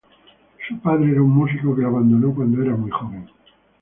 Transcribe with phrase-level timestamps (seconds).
[0.67, 3.29] Su padre era un músico que la abandonó cuando ella era muy joven.